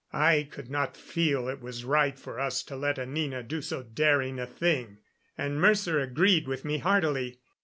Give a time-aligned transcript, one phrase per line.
[0.13, 4.39] I could not feel it was right for us to let Anina do so daring
[4.39, 4.97] a thing,
[5.37, 7.37] and Mercer agreed with me heartily.